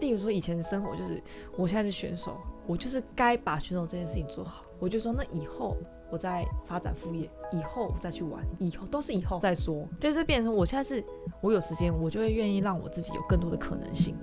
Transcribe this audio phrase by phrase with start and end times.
[0.00, 1.22] 例如说以前的生活，就是
[1.56, 4.64] 我现在是选手，我就是该把选手这件事情做好。
[4.78, 5.76] 我就说，那以后
[6.10, 9.86] 我再发展副业，以后我再去玩，以后都是以后再说。
[9.98, 11.04] 就是变成我现在是，
[11.42, 14.16] 我有时间，我就会愿意让我自己有更多的可能性。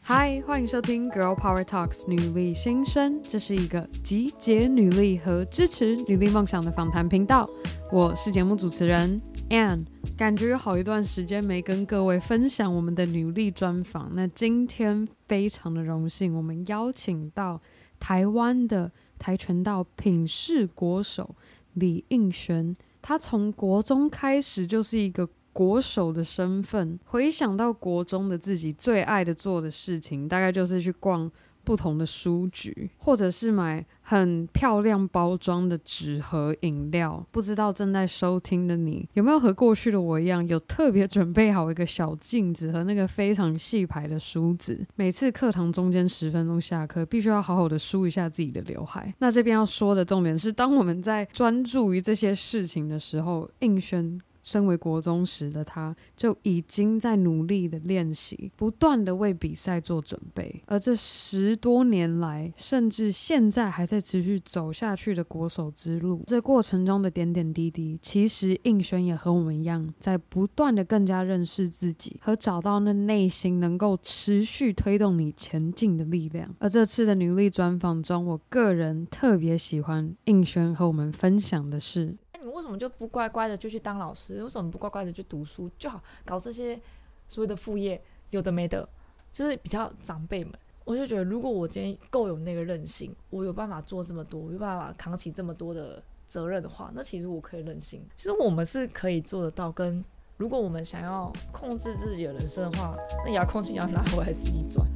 [0.00, 7.48] 嗨，欢迎收听《Girl Power Talks》女力新生，这是一个集结女力和支持女力梦想的访谈频道。
[7.92, 9.84] 我是节目主持人 Ann，
[10.16, 14.08] 感觉有好一段时间没跟各位分享我们的女力专访。
[14.14, 17.60] 那今天非常的荣幸，我们邀请到
[17.98, 21.34] 台湾的跆拳道品势国手
[21.74, 22.76] 李映瑄。
[23.02, 26.96] 她从国中开始就是一个国手的身份。
[27.04, 31.28] 回想到国中的自己，最爱的做的事情，大概就是去逛。
[31.64, 37.24] 不同的书局，或者是买很漂亮包装的纸盒饮料。
[37.30, 44.86] 不知道正在收听的你，有没有和过去的我一样，有特别准备好一个小镜子和那个非常细排的梳子？
[44.96, 49.12] 每次课堂中间十分钟下课，必须要好好的梳一下自己的刘海。
[49.18, 54.20] 那这边要说的重点是，当我们在专注于这些事情的时候，映瑄。
[54.42, 60.62] 身为国中时的他，就已经在努力的练习，不断的为比赛做准备。
[60.66, 76.54] 而这十多年来，甚至现在还在持续走下去的国手之路，这过程中的点点滴滴，其实映轩也和我们一样，在不断的更加认识自己，和找到那内心能够持续推动你前进的力量。
[76.58, 82.16] 而这次的女力专访中，我个人特别喜欢映轩和我们分享的是。
[82.42, 84.42] 你为什么就不乖乖的就去当老师？
[84.42, 86.02] 为什么不乖乖的去读书就好？
[86.24, 86.80] 搞这些
[87.28, 88.88] 所谓的副业，有的没的，
[89.32, 90.52] 就是比较长辈们。
[90.84, 98.04] 我就觉得，如果我今天够有那个韧性，我有办法做这么多，有办法扛起这么多的责任的话，那其实我可以任性。
[98.16, 99.70] 其实我们是可以做得到。
[99.70, 100.02] 跟
[100.36, 104.86] 如果我们想要控制自己的人生的话，那遥控器要拿回来自己转。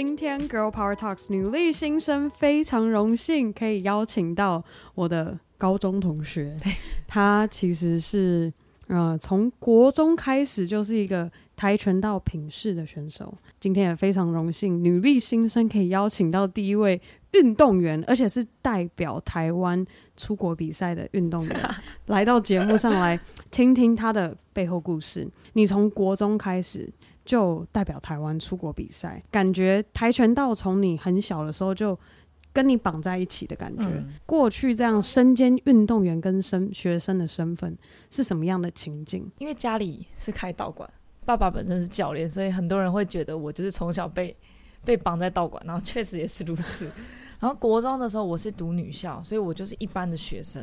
[0.00, 4.64] 今天 Girl Power Talks 女力新生非常荣幸可以邀请到
[4.94, 6.56] 我的高中同学，
[7.08, 8.52] 他其实是
[8.86, 13.36] 呃从国中开始就是一个跆拳道品势的选手。
[13.58, 17.00] 今天也非常荣幸，女力新生可以邀请到第一位
[17.32, 19.84] 运动员，而且是代表台湾
[20.16, 21.70] 出国比赛的运动员，
[22.06, 23.18] 来到节目上来
[23.50, 25.28] 听听他的背后故事。
[25.54, 26.88] 你从国中开始。
[27.28, 31.96] 就代表台湾出国比赛，感觉跆拳道从你很小的时候就
[32.54, 33.84] 跟你绑在一起的感觉。
[33.84, 37.76] 嗯、过去这样身兼运动员跟生学生的身份
[38.10, 39.30] 是什么样的情境？
[39.36, 40.88] 因为家里是开道馆，
[41.26, 44.34] 爸爸本身是教练，所以很多人会觉得我就是从小被
[44.86, 46.90] 被绑在道馆，然后确实也是如此。
[47.38, 50.62] 然后国中的时候我是读女校，所以我就是一般的学生。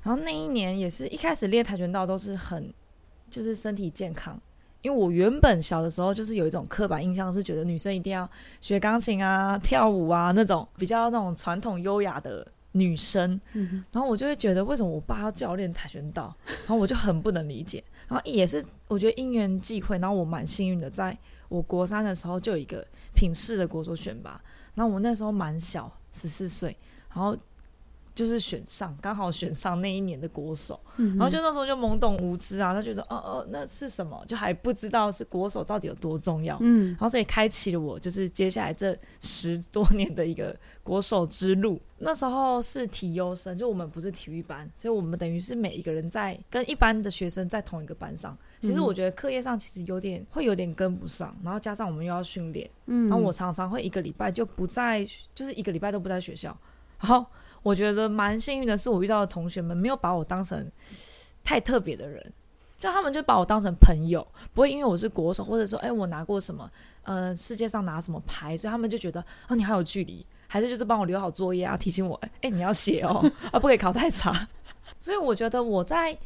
[0.00, 2.72] 然后那一年也是一开始练跆拳道都是很
[3.28, 4.40] 就是身体健康。
[4.84, 8.28] 因为我原本小的时候就是有一种刻板印象，是觉得女生一定要
[8.60, 17.82] 学钢琴啊、跳舞啊那种比较那种传统优雅的女生，嗯、然后我就会觉得为什么我爸要教练跆拳道，然后我就很不能理解。
[18.06, 21.16] 然后也是我觉得因缘际会，然后我蛮幸运的，在
[21.48, 24.38] 我国三的时候就有一个品试的国手选拔，
[24.74, 26.76] 然后我那时候蛮小，十四岁，
[27.14, 27.34] 然后。
[28.14, 34.24] 就是选上，刚好选上那一年的国手，嗯、然后就那时候就懵懂无知啊，他觉得，哦哦，那是什么？
[34.28, 36.56] 就还不知道是国手到底有多重要。
[36.60, 41.80] 嗯，然后所以开启了我就是接下来这十多年的一个国手之路。
[41.98, 48.36] 那时候是体优生，就我们不是体育班，所以我们等于是每一个人在跟一般的学生在同一个班上。
[48.60, 55.04] 其实我觉得课业上其实有点会有点跟不上，然后加上我们又要训练，嗯，然后我常常会一个礼拜就不在，
[55.34, 56.56] 就是一个礼拜都不在学校，
[57.00, 57.26] 然后。
[57.64, 60.70] 我觉得蛮幸运的是，我遇到的同学们没有把我当成
[61.42, 62.32] 太特别的人，
[62.78, 66.70] 就他们就把我当成朋友，不会因为我是国手，或者说，哎，我拿过什么，
[67.02, 69.18] 呃，世界上拿什么牌，所以他们就觉得，
[69.48, 74.46] 啊，你还有距离，还是就是帮我留好作业啊，提醒我，哎，你要写哦，啊，不可以考太差。
[75.00, 76.16] 所以我觉得我在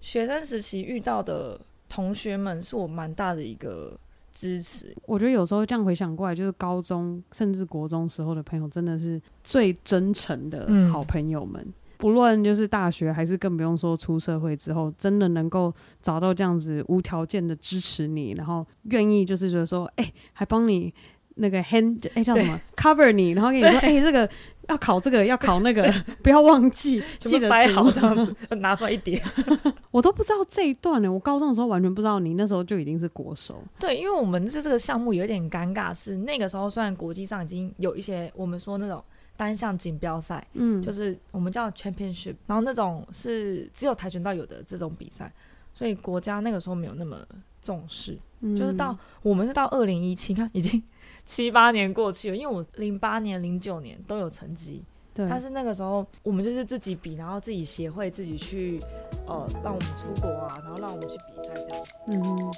[0.00, 3.98] 学生时期遇到的同学们，是我蛮大的一个。
[4.36, 11.62] 支持，我觉得有时候这样回想过来，就是高中甚至国中时候的朋友，真的是最真诚的好朋友们。
[11.64, 15.72] 嗯、不论就是大学，还是更不用说出社会之后，真的能够
[16.02, 20.92] 找到这样子无条件的支持你，然后愿意就是觉得说，哎、欸，还帮你
[21.36, 24.28] 那个 hand，哎、欸、叫什么 cover 你，然后跟你说，哎、欸，这个
[24.68, 25.92] 要考这个，要考那个，
[26.22, 29.22] 不要忘记，记得塞好这样子，拿出来一叠。
[29.90, 33.62] 我都不知道这一段呢，我高中的时候完全不知道你那时候就已经是国手。
[33.78, 39.02] 对，因为我们是这个项目有点尴尬，是那个时候虽然国际上已经有一些我们说那种
[39.36, 45.32] 单项锦标赛，嗯，就是我们叫 championship，然后那种是只有跆拳道有的这种比赛，
[45.74, 47.18] 所以国家那个时候没有那么
[47.66, 50.80] 重视，嗯、就是到我们是到二零一七，看已经。
[51.26, 55.28] 七八年过去了，因为我零八年、零九年都有成绩，对。
[55.28, 58.80] 但是那个时候我们就是自己比，然后自己协会自己去，
[59.26, 61.92] 呃，让我们出国啊，然后让我们去比赛这样子。
[62.06, 62.52] 嗯。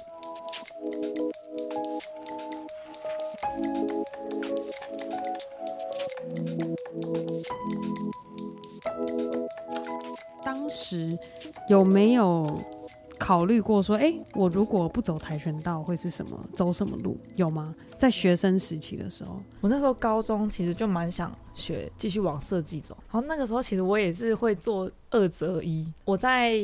[10.43, 11.17] 当时
[11.67, 12.45] 有没有
[13.19, 16.39] 考虑过说，哎、欸，我如果不走跆拳道，会是什么？
[16.55, 17.17] 走什么路？
[17.35, 17.75] 有吗？
[17.97, 22.95] 在学生时期的时候，我那时候高中其实就蛮想学，继续往设计走。
[23.11, 25.85] 然后那个时候其实我也是会做二择一。
[26.05, 26.57] 我在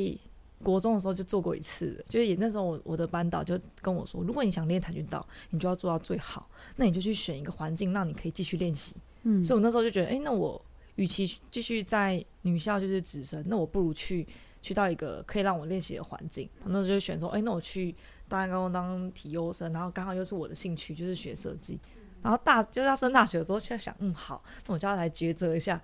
[0.63, 6.47] 国中的时候就做过一次，就是也那时候我我的班导就跟我说，如果你想练跆拳道，你就要做到最好，
[6.77, 8.95] 那你就去选一个环境，让你可以继续练习。
[9.23, 10.59] 嗯，所以我那时候就觉得，哎、欸，那我
[10.95, 14.25] 与其继续在女校就是直升，那我不如去
[14.65, 16.49] 去到一个可以让我练习的环境。
[16.63, 17.95] 那时候就选说，哎、欸，那我去。
[18.27, 21.79] 大安高中当体优生，然后刚好又是我的兴趣，就是学设计。
[22.23, 25.79] 然后大就是要升大学的时候，就想，嗯，好，那我就要来抉择一下。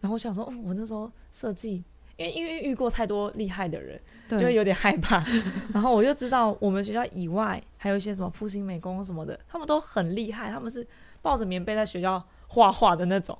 [0.00, 1.84] 然后我想说，嗯，我那时候设计，
[2.16, 5.22] 因为因为遇过太多厉害的人，就会有点害怕。
[5.74, 10.86] 然后我就知道，我们学校以外还有一些什么复兴美工什么的，他们都很厉害，他们是
[11.20, 13.38] 抱着棉被在学校画画的那种。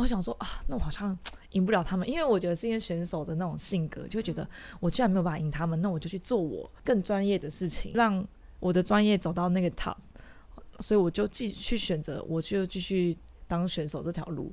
[0.00, 1.16] 我想说啊，那我好像。
[1.54, 4.44] 赢不了他们，因为我觉得是因为选手的那种性格，就会觉得
[4.80, 8.26] 我居然没有办法赢他们，那我就去做我更专业的事情，让
[8.58, 9.94] 我的专业走到那个 top，
[10.80, 14.50] 所以我就继续选择，我就继续当选手这条路。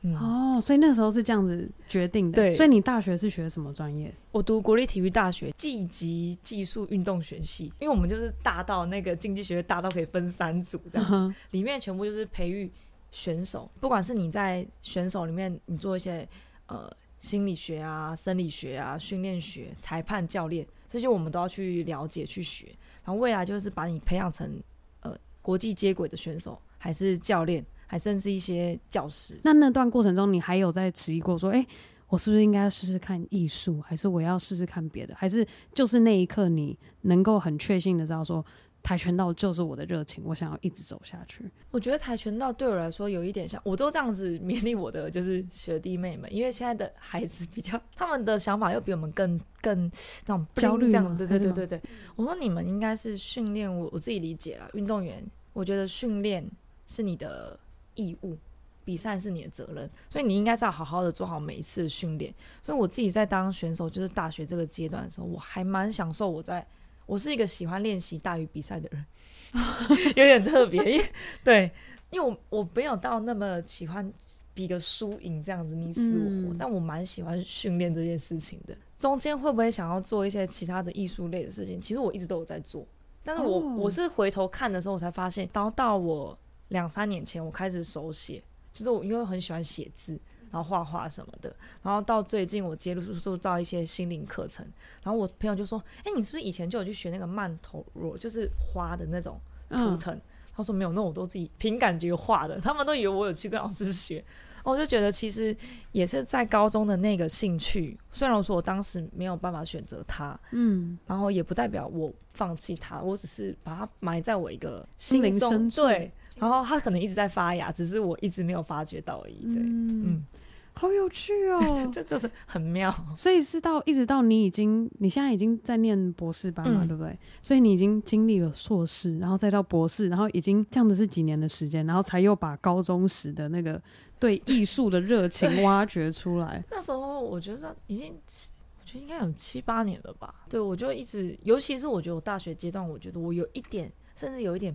[0.00, 2.36] 嗯、哦，所以那时候是这样子决定的。
[2.36, 4.10] 对，所以你大学是学什么专业？
[4.32, 12.70] 我读国立体育大学技级技术运动学系，因为我们就是大到那个竞技学院大到可以分三组这样，嗯、里面全部就是培育。
[13.10, 16.28] 选手，不管是你在选手里面，你做一些
[16.66, 22.66] 呃心理学啊、生理学啊、训练学、裁判、教练这些，我们都要去了解、去学。
[23.04, 24.62] 然后未来就是把你培养成
[25.00, 29.38] 呃国际接轨的选手，还是教练，还甚至一些教师。
[29.42, 31.66] 那那段过程中，你还有在迟疑过说，哎、
[32.08, 35.14] 我是不是应该试试看艺术，还是我要试试看别的？
[35.14, 38.44] 还是就是那一刻，你能够很确信的知道说？
[38.88, 41.44] 跆拳道就是我的热情，我想要一直走下去。
[41.70, 49.84] 我觉得跆拳道对我来说有一点像，我都这样子勉励我的就是学弟妹们，因为现在的孩子比较， 他们的想法又比我们更更
[50.24, 51.26] 那种焦虑这样子。
[51.26, 51.82] 对对对对，
[52.16, 56.50] 我说你们应该是训练，我我自己理解了，运动员，我觉得训练
[56.86, 57.60] 是你的
[57.94, 58.38] 义务，
[58.86, 62.34] 比赛是你的责任，所以你应该是要好好的做好每一次训练。
[62.62, 66.66] 所以我自己在当选手，就是大学这个阶段的时候，我还蛮享受我在。
[67.08, 69.04] 我是一个喜欢练习大于比赛的人，
[70.14, 71.04] 有点特别，因为
[71.42, 71.70] 对，
[72.10, 74.12] 因为我我没有到那么喜欢
[74.52, 78.76] 比个输赢这样子你死我活，嗯、但我蛮喜欢训练这件事情的。
[78.98, 81.80] 中间会不会想要做一些其他的艺术类的事情？
[81.80, 82.86] 其实我一直都有在做，
[83.24, 86.38] 但是我、哦、我是回头看的时候，我才发现，到到我
[86.68, 88.42] 两三年前我开始手写，
[88.74, 90.20] 其实我因为很喜欢写字。
[90.50, 94.66] 然后画画什么的，然后到最近我接触到一些心灵课程，
[95.02, 99.38] 然后我朋友就说：“哎，你是不是以前就有去学那个曼陀罗，就是花的那种
[99.70, 100.20] 图腾？”嗯、
[100.54, 104.24] 他说：“没有，那我都自己凭感觉画的。”他们都以为我有去跟老师学，
[104.64, 105.56] 我就觉得其实
[105.92, 107.98] 也是在高中的那个兴趣。
[108.12, 115.82] 虽然我说我当时没有办法选择它，嗯，然后也不代表我放弃它，我只是把它埋在我一个心灵深处。
[115.82, 119.42] 对，然后它可能一直在发芽，只是我一直没有发觉到而已。
[119.52, 120.02] 对，嗯。
[120.04, 120.26] 嗯
[120.74, 121.60] 好有趣哦，
[121.92, 122.94] 这就是很妙。
[123.16, 127.18] 所以是到一直到你已经，你现在已经在念博士班嘛，嗯、对不对？
[127.42, 133.82] 所以你已经经历了硕士，然后再到博士，然后已经这样子是几年的时间，然后才又把高中时的那个
[134.20, 136.64] 对艺术的热情 挖掘出来。
[136.70, 140.32] 那时候我觉得已经，我觉得应该有七八年了吧。
[140.48, 144.72] 对，我就一直，尤其是我觉得我大学阶段，我觉得我有一点，甚至有一点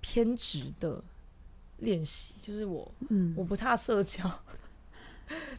[0.00, 1.02] 偏执的
[1.78, 4.30] 练习，就是我，嗯，我不太社交。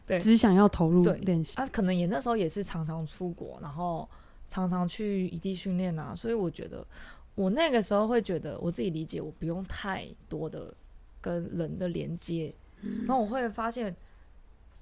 [0.06, 1.56] 对，只想要投入练习。
[1.56, 4.08] 啊，可能也那时候也是常常出国，然后
[4.48, 6.86] 常常去异地训练啊，所以我觉得
[7.34, 10.74] 我那个时候会觉得我自己理解，我不用太多的
[11.20, 12.54] 跟人的连接。
[12.82, 13.96] 嗯，然后我会发现，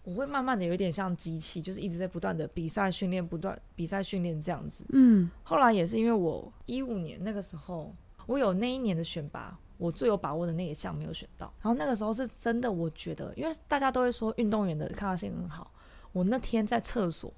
[0.02, 4.84] 我会慢慢的有一点像机器，就是一直在不断的比赛训练，不断比赛训练这样子。
[4.88, 7.94] 嗯，后来也是因为我一五年那个时候，
[8.30, 11.52] 我有那一年的选拔，我最有把握的那一项没有选到。
[11.60, 15.68] 然后那个时候是真的，我觉得，因为大家都会说运动员的抗压性很好，
[16.12, 17.32] 我那天在厕所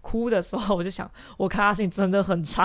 [0.00, 2.64] 哭的时候，我就想， 我抗压性真的很差，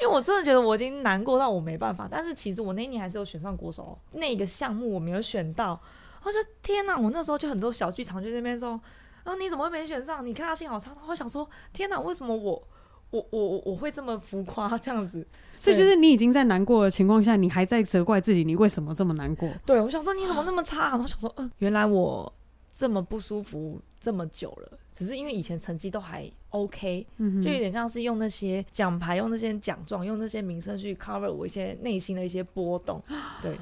[0.00, 2.06] 因为我真的觉得我已经难过到我没办法。
[2.08, 5.80] 但是其实我那一年还是有选上国手，那个项目我没有选到，
[6.22, 6.96] 我就天哪！
[6.96, 8.80] 我那时候就很多小剧场就在那边说，
[9.24, 10.24] 啊你怎么会没选上？
[10.24, 10.94] 你抗压性好差。
[11.08, 12.62] 我想说，天哪，为什么我？
[13.12, 15.24] 我我我我会这么浮夸这样子，
[15.58, 19.48] 所以就是你已经在难过的情况下，你还在责怪自己，你为什么这么难过？
[19.64, 20.88] 对，我想说你怎么那么差？
[20.88, 22.32] 然后想说，嗯、呃，原来我
[22.72, 33.00] 这么不舒服这么久了，只是因为以前成绩都还 OK，嗯，就有点像是用那些奖牌、用那些奖状、用那些名声去 cover 我一些内心的一些波动，
[33.40, 33.56] 对。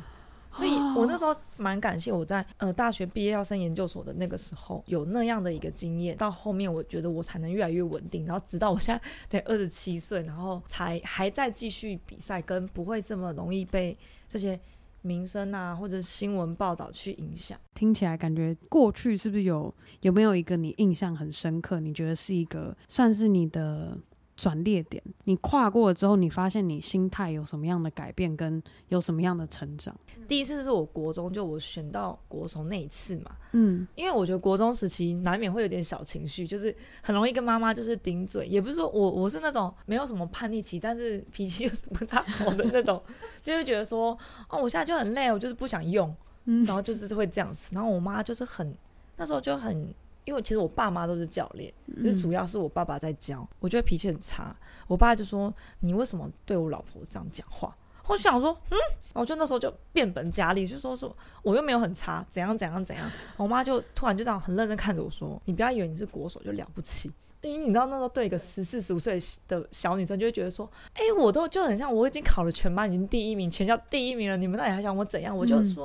[0.52, 13.96] 所以我那时候蛮感谢我在呃大学毕业要升研究所的那个时候有那样的一个经验，到后面我觉得我才能越来越稳定，然后直到我现在才二十七岁，然后才还在继续比赛，跟不会这么容易被
[14.28, 14.58] 这些
[15.02, 17.58] 名声啊或者新闻报道去影响。
[17.74, 21.80] 听起来感觉过去是不是有有没有一个你印象很深刻？
[21.80, 23.96] 你觉得是一个算是你的？
[24.40, 29.94] 转捩点，你跨过了之后，你发现你心态有什么样的改变，跟有什么样的成长？
[30.26, 43.02] 第一次是我国中，就我选到国中那一次嘛，嗯，因为我觉得国中时期难免会有点小情绪，就是很容易跟妈妈就是顶嘴，也不是说我我是那种没有什么叛逆期，但是脾气又是不大好的那种，
[43.42, 44.16] 就会觉得说，
[44.48, 46.16] 哦，我现在就很累，我就是不想用，
[46.64, 48.74] 然后就是会这样子，然后我妈就是很
[49.16, 49.92] 那时候就很。
[50.24, 53.48] 因为其实我爸妈都是教练，就是主要是我爸爸在教。
[53.58, 54.54] 我觉得脾气很差，
[54.86, 58.76] 我爸就说：“你为什么对我老婆这样讲话？”我想说：“嗯。”
[59.12, 67.10] 然后就那时候就变本加厉，就说：“说我又没有很差，怎样怎样怎样。”我妈就突然就这样很认真看着我说：“你不要以为你是国手就了不起，
[67.40, 75.84] 因为你知道那时候对一个十四十五岁的小女生就会觉得说：‘哎，我都就很像我已经考了全班已经第一名，全校第一名了，你们到底还想我怎样？’我就说，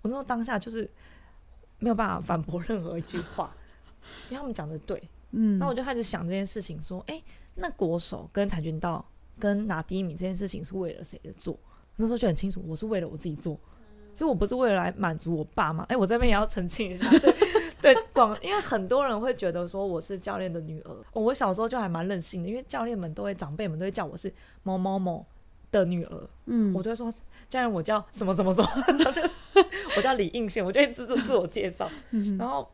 [0.00, 0.90] 我那时候当下就是
[1.78, 3.54] 没有办法反驳任何一句话。”
[4.32, 7.24] 因为他们讲的对，嗯，那我就开始想这件事情，说，哎、欸，
[7.56, 9.04] 那国手跟跆拳道
[9.38, 11.58] 跟拿第一名这件事情是为了谁的做？
[11.96, 13.58] 那时候就很清楚，我是为了我自己做，
[14.14, 15.84] 所以我不是为了来满足我爸妈。
[15.84, 17.06] 哎、欸，我这边也要澄清一下，
[17.82, 25.26] 对，对，广，因为很多人会觉得说我是教练的女儿，我小时候就还蛮任性的，因为教练们都会长辈们都会叫我是某某某
[25.70, 27.12] 的女儿，嗯，我就会说
[27.50, 28.68] 教练我叫什么什么什么
[29.96, 31.90] 我叫李应炫，我就会自自自我介绍，
[32.38, 32.66] 然后。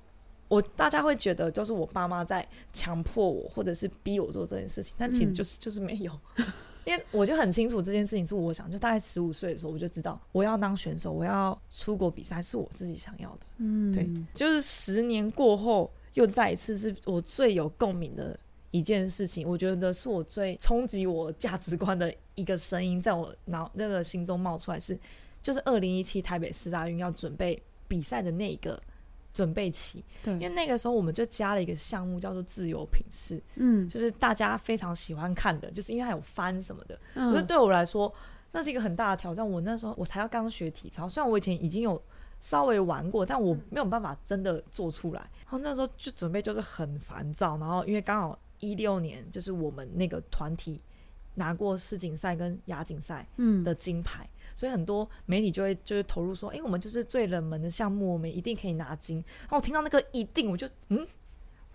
[0.48, 6.10] 我大家会觉得就是我爸妈在强迫我，或者是逼我做这件事情，但其实就是、嗯、就是没有，
[6.86, 18.38] 因为我就很清楚这件事情是我想，就大概十五岁的时候我就知道我要当选手，我要出国比赛是我自己想要的，嗯，对，就是十年过后又再一次是我最有共鸣的
[18.70, 24.98] 一件事情，我觉得是我最冲击我价值观的一个声音，在我脑那个心中冒出来是，
[25.42, 28.80] 就是二零一七台北市大运要准备比赛的那一个。
[29.38, 36.98] 准备期，对，因为那个时候我们就加了一个项目叫做自由品试，嗯，就是大家非常喜欢看的，就是因为它有翻什么的。
[37.14, 38.12] 嗯，可是对我来说，
[38.50, 39.48] 那是一个很大的挑战。
[39.48, 42.02] 我那时候我才要刚学体操，虽然我以前已经有
[42.40, 45.20] 稍微玩过，但我没有办法真的做出来。
[45.20, 50.82] 然后那时候就准备就是很烦躁，然后因为刚好一六年就是我们那个团体
[51.38, 53.26] 拿过世锦赛跟亚锦赛
[53.64, 54.24] 的金牌。
[54.24, 59.18] 嗯所以很多媒体就会就是投入说，哎、欸，我们就是最冷门的项目，我们一定可以拿金。
[59.42, 61.06] 然后我听到那个一定，我就嗯，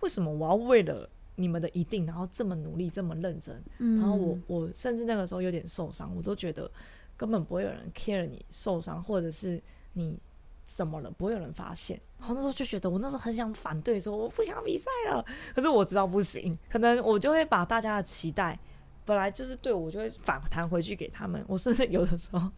[0.00, 3.58] 为什么我要为了你们的一定，然后这么努力，这么认真？
[3.78, 6.70] 然后我我甚至那个时候有点受伤，我都觉得
[7.16, 9.58] 根本不会有人 care 你受伤，或者是
[9.94, 10.18] 你
[10.66, 11.98] 怎么了，不会有人发现。
[12.18, 15.24] 然后那时候就觉得，我那时候很想反对，说我不想比赛了。
[15.54, 18.58] 可是我知道不行，可能我就会把大家的期待。
[19.04, 21.44] 本来就是对我，就会反弹回去给他们。
[21.48, 22.50] 我甚至有的时候，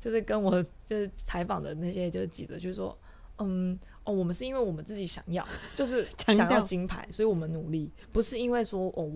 [0.00, 2.96] 就是跟我就是采访的那些就是记者，就是说，
[3.38, 5.46] 嗯，哦，我们是因为我们自己想要，
[5.76, 9.12] 就是想要金牌，所以我们努力，不是因为说哦，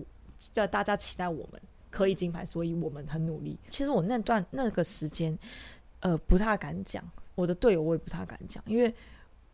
[0.53, 3.59] 叫大家期待我们可以金牌，所以我们很努力。
[3.69, 5.37] 其实我那段那个时间，
[5.99, 7.03] 呃，不太敢讲，
[7.35, 8.93] 我的队友我也不太敢讲，因为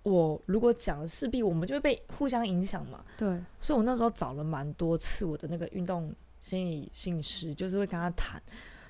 [0.03, 3.03] 我如果讲了，势必我们就会被互相影响嘛。
[3.17, 6.13] 对，所以我那时候找了蛮多次我的那个运动。
[6.45, 8.39] 心理心理师就是会跟他谈，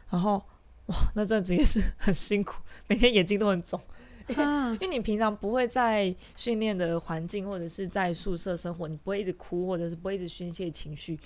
[0.09, 0.43] 然后
[0.87, 3.79] 哇，那阵子也是很辛苦，每天眼睛都很肿，
[4.35, 11.17] 啊，因为你平常不会在训练的环境或者是在宿舍生活，你不会一直哭，或者是不会一直宣泄情绪，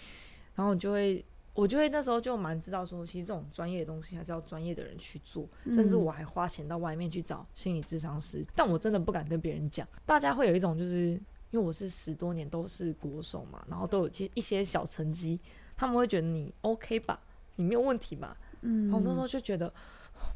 [0.53, 11.19] 然后你就会，我就会那时候就蛮知道说，其实这种专业的东西还是要专业的人去做，甚至我还花钱到外面去找心理智商师，但我真的不敢跟别人讲，大家会有一种就是
[11.49, 15.39] 因为我是十多年都是国手嘛，然后都有一些小成绩。
[15.79, 17.17] 他们会觉得你 OK 吧，
[17.55, 18.35] 你没有问题吧？
[18.63, 19.73] 嗯，然后那时候就觉得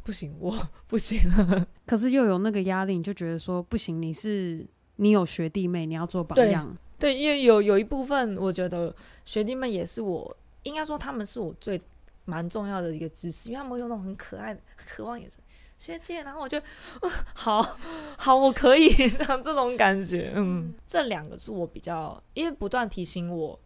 [0.05, 0.57] 不行，我
[0.87, 1.67] 不行了。
[1.85, 6.73] 可是又有那个压力，你就觉得说不行，你是你有学弟妹，你要做榜样。
[6.97, 8.95] 对，因为有有一部分，我觉得
[9.25, 10.33] 学弟妹也是我，
[10.63, 11.81] 应该说他们是我最
[12.23, 15.41] 蛮重要的一个支持，因为他们有那种很可爱的渴望眼神。
[15.77, 16.61] 学姐，然后我就，
[17.33, 17.77] 好
[18.17, 23.59] 好，我可以像 这种感觉，嗯，这两个是我比较，因为不断提醒我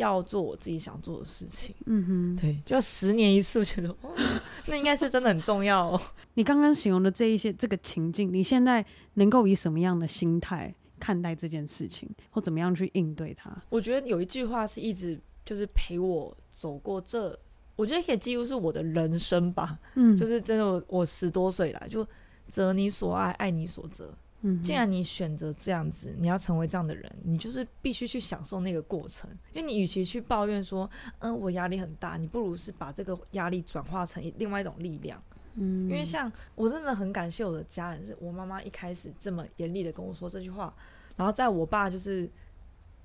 [0.00, 4.10] 要做我自己想做的事情，嗯哼，对，就十年一次，我觉得，哦，
[4.66, 6.00] 那应该是真的很重要哦。
[6.34, 13.50] 你刚刚形容的这一些这个情境，你现在能够以什么样的心态看待这件事情，或怎么样去应对它？
[13.68, 17.38] 我觉得有一句话是一直就是陪我走过这。
[17.76, 22.06] 我觉得可以记录是我的人生吧，嗯，就是真的，我十多岁来就
[22.48, 24.12] 择你所爱，爱你所择。
[24.42, 29.28] 嗯，既然你选择这样子，你要成为这样的人，你就是必须去享受那个过程。
[29.52, 35.22] 因为你与其去抱怨说，嗯，我压力很大，你不如是把这个压力转化成另外一种力量。
[35.54, 40.74] 嗯，因为像我真的很感谢我的家人，是我妈妈一开始这么严厉的跟我说这句话，
[41.16, 42.22] 然后在我爸就是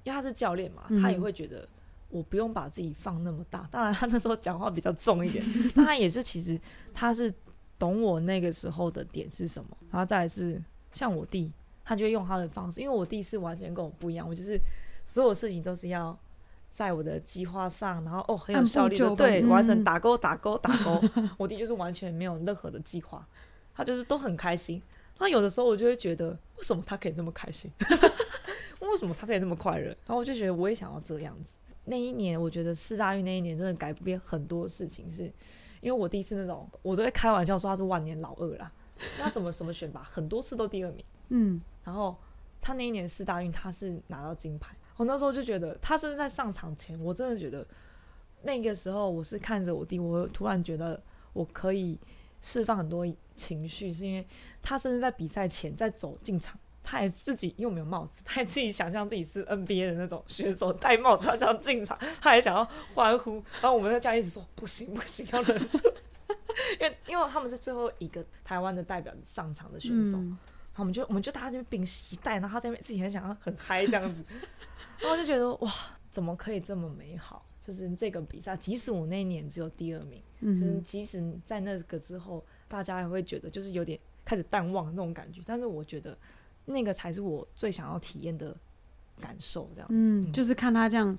[0.04, 1.68] 因为他是教练嘛，他也会觉得。
[2.08, 5.44] 我不用把自己放那么大，当然他那时候讲话比较重一点，
[5.76, 6.58] 但他也是其实
[6.94, 7.34] 他是
[7.78, 10.64] 懂我那个时候的点是什么，然后再来是
[10.96, 11.52] 像我弟，
[11.84, 14.58] 他就会用他的方式，因为我弟是完全跟我不一样，我就是
[15.04, 16.18] 所有事情都是要
[16.72, 21.04] 在我的计划上，然后哦很有效率的对完成打勾打勾打勾，
[21.38, 23.28] 我弟就是完全没有任何的计划，
[23.74, 24.82] 他就是都很开心，
[25.20, 27.70] 那有的时候我就会觉得为什么他可以那么开心，
[28.80, 31.58] 为什么他可以那么快乐，然后我就觉得我也想要这样子。
[31.84, 35.26] 那一年，我觉得四大运那一年真的改变很多事情，是
[35.82, 38.72] 因为我第一次那种，我都会开玩笑说他是万年老二啦。
[39.18, 42.16] 他怎么什么选拔，很多次都第二名，嗯，然后
[42.62, 47.66] 他那一年四大运他是拿到金牌，我那时候就觉得他甚至在上场前，我真的觉得
[48.44, 51.02] 那个时候我是看着我弟，我突然觉得
[51.34, 52.00] 我可以
[52.42, 54.26] 释放很多情绪，是因为
[54.62, 56.58] 他甚至在比赛前在走进场。
[56.88, 65.80] 他还自己又没有帽子，他还自己想象自己是 NBA 的那种选手，戴帽子，他这样进场，他还想要欢呼，然后我们在家一直说不行不行，要忍住，
[66.80, 74.24] 因为因为他们是最后一个台湾的代表上场的选手，嗯、然后我们就我们就大家就屏息以待，然后他在那边自己很想要很嗨这样子，
[75.00, 75.72] 然后我就觉得哇，
[76.12, 77.46] 怎么可以这么美好？
[77.62, 86.18] 就是这个比赛，即使我那一年只有第二名，嗯、就是即使在那个之后，大家还会觉得就是有点开始淡忘那种感觉，但是我觉得。
[86.68, 88.58] 那个才是我最想要体验的
[89.22, 91.16] 感受，这样子，嗯，就是看他这样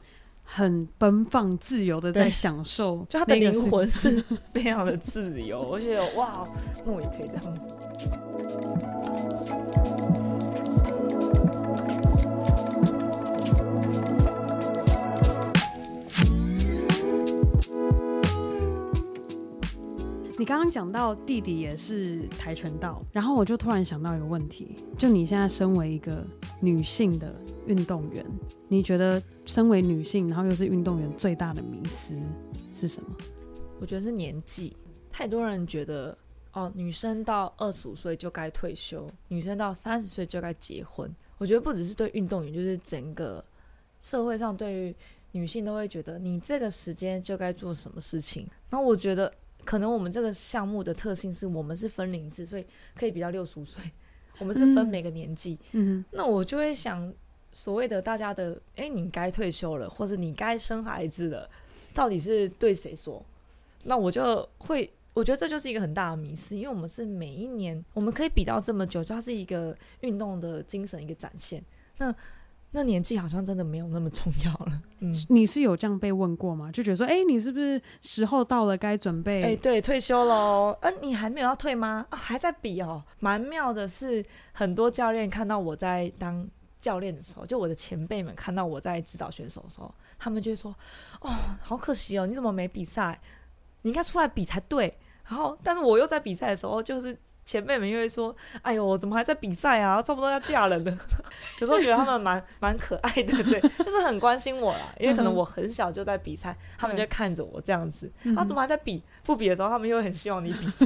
[0.47, 6.49] 很奔放、自由的在享受， 就他的灵魂是 非常的自由，我觉得哇，
[6.85, 7.61] 那我也可以这样子。
[20.38, 26.22] 你刚刚讲到弟弟也是跆拳道，然后我就突然想到一个问题，就你现在身为一个
[26.61, 27.35] 女性的
[27.66, 28.22] 运动员，
[28.68, 32.14] 你觉得身为女性，然后又是运动员，最大的迷思
[32.75, 33.09] 是什么？
[33.81, 34.77] 我觉得是年纪，
[35.11, 36.16] 太多人觉得
[36.53, 41.11] 哦，女生到二十五岁就该退休，女生到三十岁就该结婚。
[41.38, 43.42] 我觉得不只是对运动员，就是整个
[44.03, 44.94] 社会上对于
[45.33, 48.46] 女性都会觉得你这个时间就该做什么事情。
[48.68, 49.33] 那我觉得。
[49.66, 53.83] 可能我们这个项目的特性是我们是分龄制，所以可以比较六十五岁。
[54.38, 57.11] 我们是分每个年纪，嗯，那我就会想，
[57.52, 61.48] 所谓的大家的，哎，你该退休了，或者你该生孩子了，
[61.94, 63.24] 到底是对谁说？
[63.85, 71.64] 那我就会，我觉得这就是一个很大的迷失，因为我们是每一年，我们可以比到这么久，它是一个运动的精神一个展现。
[71.96, 72.14] 那
[72.77, 74.83] 那年纪好像真的没有那么重要了。
[74.99, 76.71] 嗯，你是有这样被问过吗？
[76.71, 79.43] 就觉得说，哎、欸，你是不是时候到了，该准备？
[79.43, 80.77] 哎、欸，对，退休喽。
[80.83, 82.07] 嗯、啊，你还没有要退吗？
[82.11, 83.03] 啊，还在比哦。
[83.19, 86.47] 蛮妙的是，很多教练看到我在当
[86.79, 90.71] 教练的时候，就我的前辈们看到我在指导选手的时候，他们就会说，
[91.23, 91.31] 哦，
[91.62, 93.19] 好可惜哦，你怎么没比赛？
[93.81, 94.99] 你应该出来比才对。
[95.27, 97.19] 然后，但是我又在比赛的时候，就是。
[97.47, 100.03] 前辈们又会说：“哎呦，我怎么还在比赛啊？
[100.03, 100.99] 差不多要嫁人了。”
[101.61, 104.93] 有时候觉得他们蛮蛮可爱的，对，就是很关心我啦。
[104.99, 108.11] 因为可能我很小就在比赛， 嗯、他们就看着我这样子。
[108.25, 109.01] 他、嗯啊、怎么还在比？
[109.23, 110.85] 不比的时候，他们又很希望你比赛。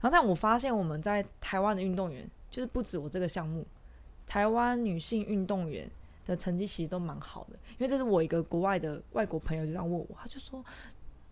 [0.00, 3.66] 然后，但我发现我们在台湾的运动员，就是不止我这个项目，
[4.28, 5.90] 台湾女性运动员
[6.24, 7.58] 的成绩其实都蛮好的。
[7.78, 10.64] 因为这是我一个国外的外国朋友就这样问我，他就说。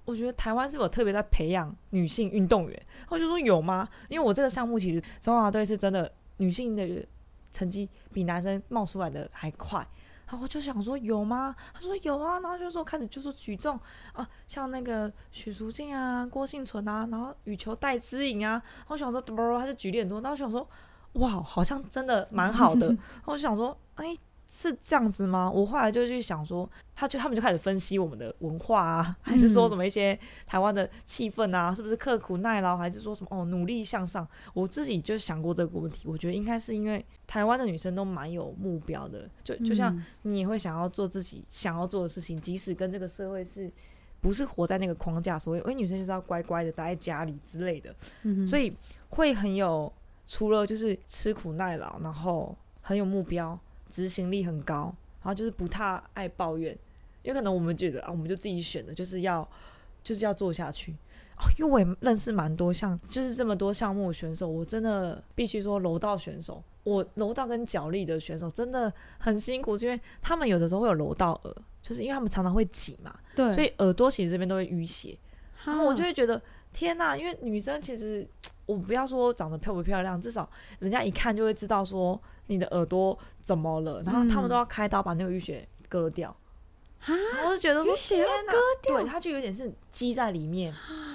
[0.04, 2.82] 我觉得台湾是不是有特别在培养女性运动员？
[3.08, 3.88] 我就说有吗？
[4.08, 7.06] 因为我这个项目其实中华队是真的女性的
[7.52, 9.86] 成绩比男生冒出来的还快。
[10.26, 11.54] 然后我就想说有吗？
[11.72, 13.78] 他说有啊，然后就说开始就说举重
[14.12, 20.68] 啊，像那个许淑净啊、郭幸存啊，然后羽球戴资颖啊，然后我想说，他就举例很多，然后我想说
[21.14, 24.16] 哇，好像真的蛮好的， 然后我就想说哎。
[24.54, 25.50] 是这样子吗？
[25.50, 34.28] 我后来就去想说，他就他们就开始分析我们的文化啊， 还是说什么一些台湾的气氛啊，是不是刻苦耐劳，还是说什么哦努力向上？
[34.52, 43.72] 我自己就想过这个问题，我觉得应该是因为台湾的女生都蛮有目标的，就就像你也会想要做自己想要做的事情，即使跟这个社会是
[44.20, 47.94] 不是活在那个框架，所以哎女生就是要乖乖的待在家里之类的，
[48.46, 48.76] 所以
[49.08, 49.90] 会很有
[50.26, 53.58] 除了就是吃苦耐劳，然后很有目标。
[53.92, 54.84] 执行力很高，
[55.20, 56.76] 然后就是不太爱抱怨，
[57.22, 59.46] 有可能我们觉得啊，我们就自己选的，就是要
[60.02, 60.92] 就是要做下去。
[61.36, 75.18] 哦，因为我也认识蛮多像就是这么多项目的选手，我真的必须说柔道选手，我柔道跟脚力的选手真的很辛苦，是因为他们有的时候会有柔道耳，就是因为他们常常会挤嘛，对，所以耳朵其实这边都会淤血，
[75.66, 76.40] 然后我就会觉得
[76.72, 78.26] 天哪，因为女生其实
[78.64, 82.18] 我不要说长得漂不漂亮，至少人家一看就会知道说。
[82.52, 84.02] 你的耳朵怎么了？
[84.02, 86.34] 然后他们都要开刀把那个淤血割掉。
[87.04, 87.10] 啊！
[87.44, 90.72] 我就觉得说，淤血要割掉，对，它就有点是积在里面。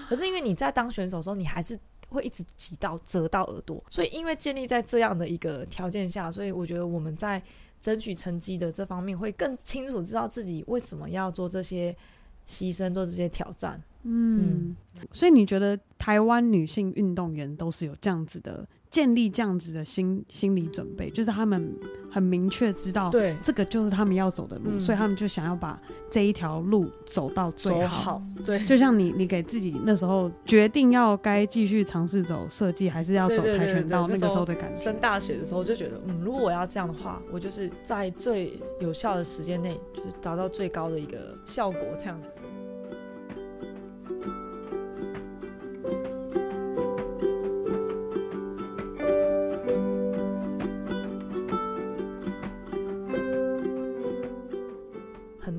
[0.10, 7.42] 可是因为你在当选手的时候，你还是会一直挤到折到耳朵，所以因为建立在这样的一个条件下，所以我觉得我们在
[7.80, 11.96] 争取成绩的这方面会更清楚知道自己为什么要做这些
[12.50, 13.82] 牺牲，做这些挑战。
[14.04, 18.68] 嗯，嗯，所以你觉得台湾女性运动员都是有这样子的？
[18.90, 21.76] 建立这样子的心心理准备，就是他们
[22.10, 28.14] 很明确知道，对，这个就是他们要走的路，嗯，所以他们就想要把这一条路走到最好。
[28.14, 34.82] 好，对，就像你，你给自己那时候决定要该继续尝试走设计，还是要走跆拳道，那个时候的感觉。
[34.82, 42.37] 升大学的时候就觉得，嗯，如果我要这样的话，我就是在最有效的时间内，就是达到最高的一个效果，这样子。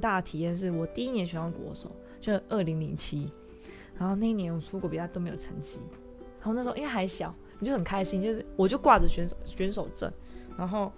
[0.01, 3.27] 大的体验是我第一年选上国手，就二零零七，
[3.97, 5.79] 然后那一年我出国比赛都没有成绩，
[6.39, 10.13] 然后那时候因为还小，你就很开心，就是我就挂着选手选手证，
[10.57, 10.93] 然后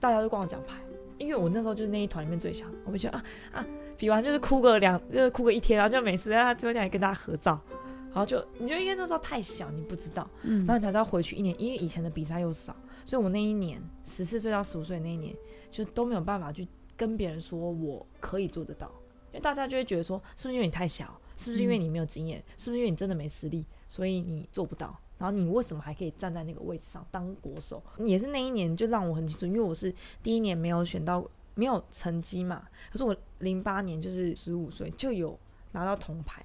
[0.00, 0.76] 大家都挂我奖牌，
[1.18, 3.66] 因为我那时候就是那一团里面最小，我们就啊啊
[3.96, 7.60] 比完就是哭个两，就是哭个一天，然后就每次在他最后一天还跟大家合照，
[8.08, 15.34] 然后就你就因为那时候太小，你不知道，然后你才知道回去一年，因为以前的比赛又少，所以我那一年十四岁到十五岁那一年
[15.70, 16.66] 就都没有办法去。
[16.96, 18.90] 跟别人说我可以做得到，
[19.32, 24.96] 因为大家就会觉得说，是不是因为你太小，是不是因为你没有经验，是不是因为你真的没实力，所以你做不到？
[25.18, 27.80] 然后你为什么还可以站在那个位置上当国手？
[27.98, 31.24] 也是那一年就让我很清楚，因为我是第一年没有选到，
[31.54, 32.66] 没有成绩嘛。
[32.90, 35.38] 可是我零八年就是十五岁就有
[35.70, 36.42] 拿到铜牌，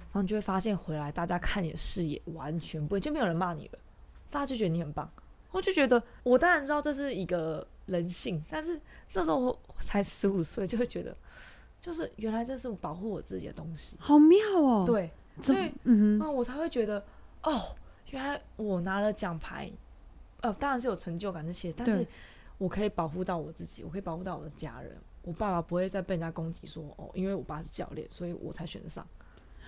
[0.00, 3.78] 然后你就会发现回来大家看你的视野完全不会，就没有人骂你了，
[4.30, 5.10] 大家就觉得你很棒。
[5.50, 8.80] 我就觉得，我当然知道这是一个人性，但是
[9.12, 11.16] 那时候我才十五岁，就会觉得，
[11.80, 14.84] 就是原来这是保护我自己的东西，好妙哦。
[14.86, 15.10] 对，
[15.40, 17.04] 所以嗯哼，我才会觉得，
[17.42, 17.74] 哦，
[18.10, 19.70] 原来我拿了奖牌，
[20.40, 22.06] 呃，当然是有成就感这些，但是
[22.58, 29.06] 我可以保护到我自己，我可以保护到我的家人，我爸爸不会再被人家攻击说，哦，因为我爸是教练，所以我才选得上。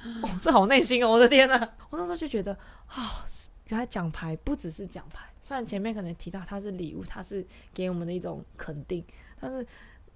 [0.05, 1.55] 哦，这好内心哦，我的天呐，
[1.91, 2.53] 我那时候就觉得，
[2.89, 3.25] 啊，
[3.73, 5.27] 原来奖牌不只是奖牌。
[5.41, 9.03] 虽然前面可能提到它是礼物，它是给我们的一种肯定，
[9.41, 9.67] 但是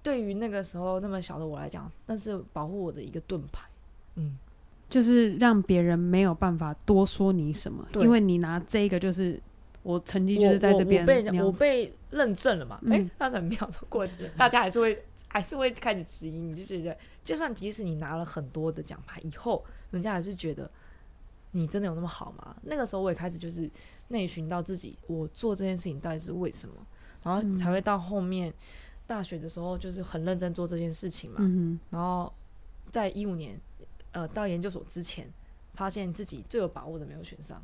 [0.03, 3.67] 对于那个时候那么小的我来讲，那是保护我的一个盾牌。
[4.13, 4.37] 嗯，
[4.87, 9.41] 就是让别人没有办法多说你什么，因为你拿这个就是
[9.81, 12.75] 我成绩就是在这边，我被我被认证了嘛？
[12.83, 20.69] 哎、嗯，那很妙，过几年大家还是会还是会开始质疑你，就觉得就算即使你拿了很多的奖牌以后，人家还是觉得。
[21.57, 22.55] 你真的有那么好吗？
[22.61, 23.69] 那个时候我也开始就是
[24.09, 26.75] 内寻到自己，我做这件事情到底是为什么，
[27.23, 28.53] 然后才会到后面
[29.07, 31.37] 大学的时候就是很认真做这件事情嘛。
[31.39, 32.31] 嗯、然后
[32.91, 33.59] 在一五年，
[34.11, 35.27] 呃，到研究所之前，
[35.73, 37.59] 发现自己最有把握的没有选上，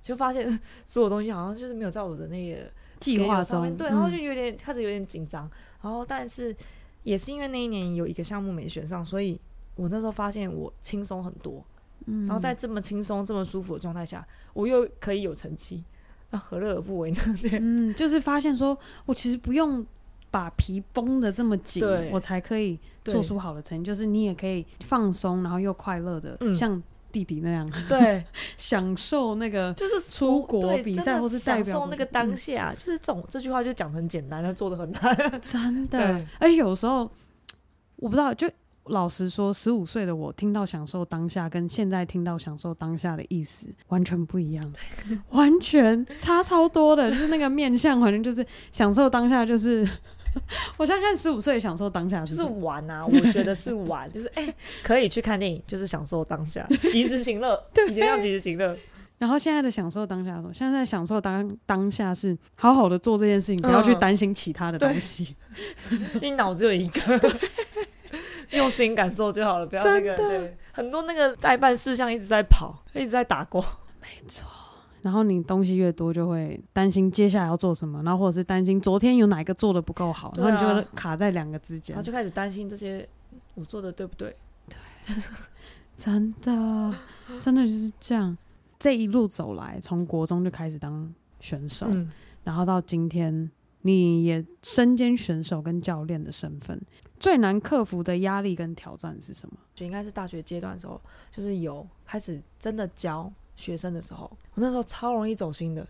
[0.00, 2.70] 就发现 所有东西好像就是没有在我的那个
[3.00, 3.76] 计划上面。
[3.76, 5.50] 对，然后就有点、嗯、开始有点紧张。
[5.82, 6.54] 然后但是
[7.02, 9.40] 也是因为那一年有一个项目没选上，所以
[9.74, 11.64] 我那时候发现我轻松很多。
[12.06, 15.82] 然后在这么轻松、这么舒服的状态下，我又可以有成绩，
[16.30, 17.18] 那何乐而不为呢？
[17.60, 19.84] 嗯，就是发现说我其实不用
[20.30, 23.84] 把皮绷得这么紧，我才可以做出好的成绩。
[23.84, 28.24] 就是你也可以放松，然后又快乐的，像弟弟那样，对，
[28.56, 36.20] 享受那个就是出国比赛或是代表享受那个当下，嗯、就是这种这句话就讲很简单，但做的很难，真的。
[36.40, 37.08] 而且有时候
[37.96, 38.50] 我不知道，就
[38.86, 44.72] 老实说，十五岁的我听到享受当下，跟现在听到享受当下的意思完全不一样，
[45.30, 49.88] 完全差超多的，就是那个面向，反正就是享受当下，就是。
[50.76, 58.76] 我现在看十五岁享受当下是，就是玩啊， 我觉得是玩，就是哎、欸，可以去看电影，就是享受当下，及时行乐，对，以前要及时行乐。
[59.16, 65.36] 然后现在的享受当下，现在享受当当下是好好的做这件事情，不要去担心其他的东西。
[65.92, 67.00] 嗯、你脑子有一个，
[68.54, 73.64] 用心感受就好了，不要那个对，很多那个代办事项一直在跑，一直在打过，
[74.00, 74.48] 没错。
[75.02, 83.06] 然后你东西越多，就会担心接下来要做什么，然后或者是担心昨天有哪一个做的不够好，然后你就卡在两个之间，然后就开始担心这些
[83.54, 84.34] 我做的对不对？
[84.66, 85.14] 对，
[85.96, 86.94] 真的，
[87.38, 88.36] 真的就是这样。
[88.78, 92.10] 这一路走来，从国中就开始当选手，嗯、
[92.42, 93.50] 然后到今天，
[93.82, 96.78] 你也身兼选手跟教练的身份，
[97.18, 99.56] 最难克服的压力跟挑战是什么？
[99.74, 101.00] 就应该是大学阶段的时候，
[101.30, 103.32] 就是有开始真的教。
[103.56, 105.86] 学生的时候，我那时候超容易走心的，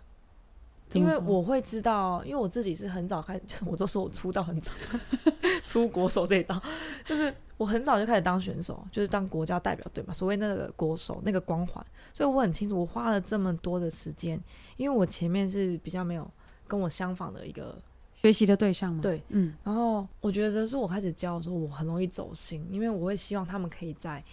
[0.92, 4.70] 因为我会知道，因为我自己是很早开始， 我都说我出道很早，
[5.64, 6.62] 出国手这一道，
[7.06, 11.82] 就是我很早就开始当选手，就是当国家代表队嘛，所谓那个国手那个光环，
[12.12, 14.38] 所以我很清楚，我花了这么多的时间，
[14.76, 16.30] 因为我前面是比较没有
[16.68, 17.80] 跟我相仿的一个
[18.14, 24.24] 学习的对象吗，对，嗯，然后我觉得是我开始教的时候，我很容易走心，因为我会希望他们可以在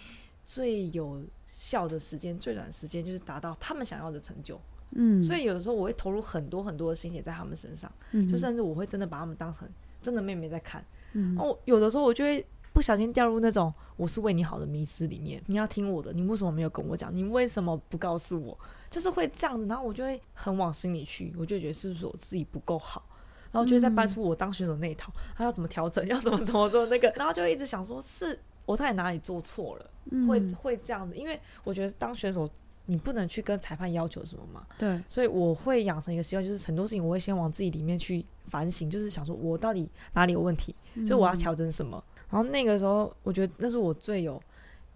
[0.46, 1.22] 最有。
[1.54, 4.60] 效的时间最短时间就是达到他们想要的成就，
[4.92, 9.68] 嗯，所以有的时候我会投入很多很多的心血在他们身上，嗯，就甚至我会真的把他们当成
[10.02, 17.14] 真的妹妹在看，嗯，然后有的时候我就会不小心掉入那种我是为你好的迷失里面，你要听我的，你为什么没有跟我讲？
[17.14, 18.58] 你为什么不告诉我？
[18.90, 23.04] 就是会这样子，然后我就会很往心里去，我就觉得是不是我自己不够好，
[23.52, 28.38] 然后就会再搬出我当选手那一套，他要怎么调整，要怎么怎么做那个， 然后就一直想说是。
[28.64, 29.90] 我到底哪里做错了？
[30.12, 32.48] 嗯、会会这样子，因为我觉得当选手，
[32.86, 34.64] 你不能去跟裁判要求什么嘛。
[34.78, 40.72] 对，所以我会养成一个习惯，就是很多事情我会先往自己里面去反省，就是想说我到底哪里有问题，
[41.04, 42.02] 所以我要调整什么。
[42.06, 44.40] 嗯、然后那个时候，我觉得那是我最有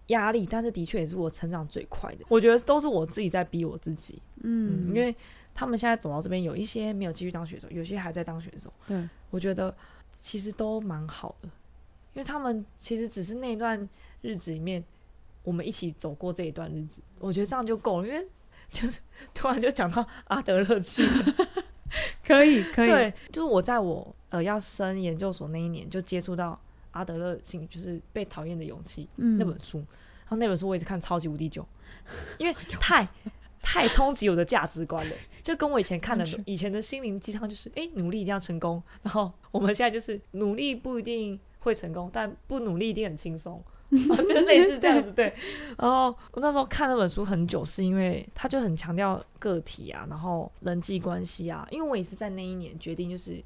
[0.06, 2.24] 压力，但是的确也是我成长最快的。
[2.28, 4.22] 我觉得都是我自己在逼我自己。
[4.44, 5.12] 嗯，嗯，因为
[5.56, 8.72] 他们现在走到这边，有一些没有继续当选手，有些还在当选手。
[8.86, 9.74] 对，我觉得
[10.20, 11.48] 其实都蛮好的。
[12.12, 13.88] 因为他们其实只是那段
[14.20, 14.84] 日子里面，
[15.42, 18.06] 我们一起走过这一段日子，我觉得这样就够了。
[18.06, 18.26] 因为
[18.70, 19.00] 就是
[19.32, 21.36] 突然就讲到阿德勒去了，
[22.26, 31.64] 可以可以，对，就是我在我呃要升研究所那一年就接触到阿德勒性，就是被讨厌的勇气、嗯、那本书，然后那本书我一直看超级无敌久，
[32.38, 33.06] 因为太
[33.66, 41.38] 太冲击我的价值观了， 就跟我以前看的以前的心灵鸡汤就是，哎，努力一定要成功，然后我们现在就是努力不一定。
[41.58, 45.10] 会成功，但不努力一定很轻松， 就类似这样子。
[45.10, 45.34] 对，
[45.76, 51.66] 然后我那时候看那本书很久，是因为他就很强调个体啊，然后人际关系啊。
[51.72, 53.42] 因为我也是在那一年决定，就是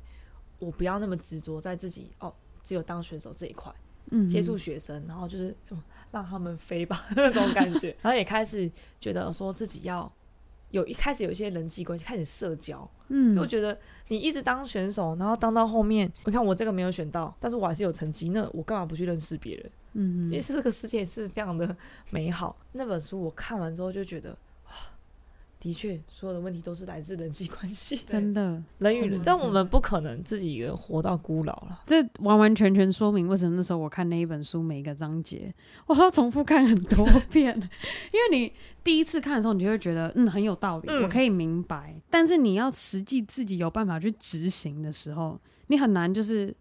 [0.59, 2.31] 我不要那么执着在自己哦，
[2.63, 3.73] 只有当选手这一块，
[4.11, 5.57] 嗯，接触学生，然后就是
[6.11, 7.89] 让他们飞吧 那种感觉。
[8.03, 8.71] 然后也开始
[9.01, 10.11] 觉得说自己要
[10.71, 12.89] 有一开始有一些人际关系，开始社交。
[13.09, 19.71] 嗯，我觉得你一直当选手，然后当到后面，你看我这个没有选到，但是我还是有成绩，那我干嘛不去认识别人？
[19.95, 21.77] 嗯，因为这个世界是非常的
[22.11, 22.57] 美好。
[22.73, 24.37] 那本书我看完之后就觉得。
[25.61, 27.95] 的确，所有的问题都是来自人际关系。
[28.07, 31.83] 真的， 人与人，但我们不可能自己一个人活到孤老了。
[31.87, 35.55] 这完完全全说明为什么那时候我看那一本书，每一个章节
[35.87, 37.55] 我都要重复看很多遍。
[38.11, 41.95] 因为你第一次看的时候，你就会觉得嗯很有道理，嗯、我可以明白。
[42.09, 46.55] 但是你要实际自己有办法去执行的时候，你很难就是。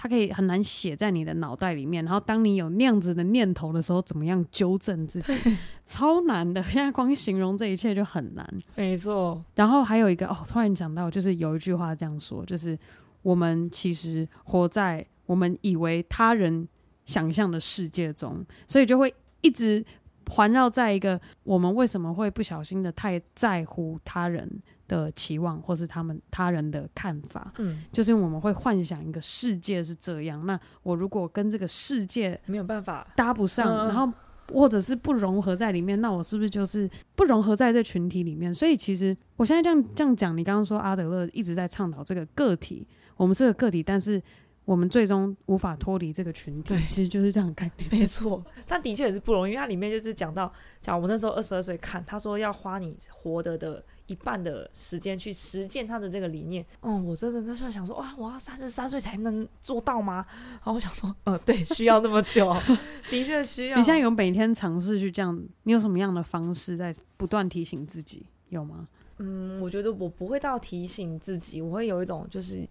[0.00, 5.34] 它可以很难写在你的脑袋里面，然后当你有那样子的念头的时候，怎么样纠正自己？
[5.84, 6.62] 超难的。
[6.62, 8.48] 现在光形容这一切就很难。
[8.76, 9.42] 没错。
[9.56, 12.78] 然后还有一个哦，突然想到，就是有一句话这样说，就是
[13.22, 16.68] 我们其实活在我们以为他人
[17.04, 19.84] 想象的世界中，所以就会一直
[20.30, 24.48] 环绕在一个我们为什么会不小心的太在乎他人
[24.88, 30.44] 的期望，或是他们他人的看法，嗯，就是我们会幻想一个世界是这样。
[30.46, 34.10] 那我如果跟这个世界没有办法搭不上，然后
[34.52, 38.52] 或者是不融合在里面，那我是不是就是不融合在这群体里面？
[38.52, 44.20] 所以其实我现在这样这样讲，你刚刚说阿德勒一直在倡导这个个体，我们是个个体，但是
[44.64, 47.90] 我们最终无法脱离这个群体，其实就是这样的概念。
[47.90, 56.66] 没错，但的确也是不容易，因为它里面就是讲到，讲我那时候二十二岁看，他说要花你活得的一半的时间去实践他的这个理念。
[56.80, 60.26] 嗯，我真的那时候想说，哇，我要三十三岁才能做到吗？
[60.54, 62.52] 然后我想说，嗯，对，需要那么久，
[63.08, 63.76] 的确需要。
[63.76, 68.26] 你现在有每天尝试去这样，你有什么样的方式在不断提醒自己？
[68.48, 68.88] 有吗？
[69.18, 72.68] 嗯，我觉得我不会到提醒自己，我会有一种就是。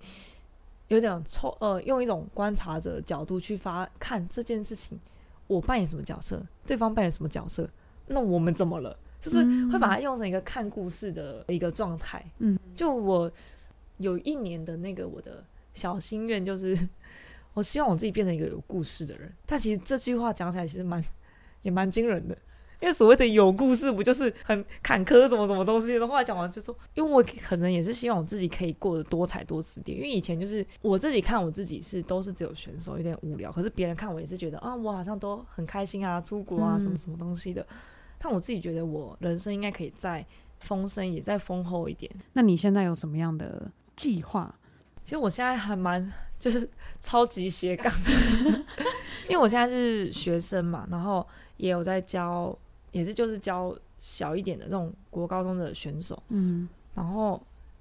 [0.89, 4.97] 有点抽，呃，用一种观察者角度去发看这件事情，
[5.45, 7.69] 我扮演什么角色，对方扮演什么角色，
[8.05, 8.97] 那我们怎么了？
[9.27, 12.23] 就是会把它用成一个看故事的一个状态。
[12.39, 13.31] 嗯，就我
[13.97, 16.77] 有一年的那个我的小心愿，就是
[17.53, 19.31] 我希望我自己变成一个有故事的人。
[19.45, 21.03] 但其实这句话讲起来其实蛮
[21.61, 22.37] 也蛮惊人的。
[22.79, 26.07] 因为所谓的有故事，不就是很坎坷什么什么东西的？
[26.07, 29.97] 后来讲完就说，因为我可能也是希望我自己可以过得多彩多姿点。
[29.97, 33.51] 因为以前就是我自己看我自己是都是只有选手，有点无聊。
[33.51, 37.65] 可是别人看我也是觉得啊，我好像都很开心啊，出国啊，什么什么东西的。
[38.17, 40.25] 但我自己觉得我人生应该可以再
[40.59, 42.11] 丰盛，也再丰厚一点。
[42.33, 44.53] 那你现在有什么样的计划？
[45.03, 47.91] 其实我现在还蛮就是超级斜杠，
[49.29, 51.25] 因为我现在是学生嘛，然后
[51.57, 52.57] 也有在教。
[52.93, 57.39] 也是就是教小一点的这种国高中的选手，嗯，然后